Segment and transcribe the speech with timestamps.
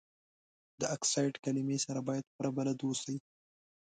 [0.79, 3.17] د اکسایډ کلمې سره باید پوره بلد اوسئ.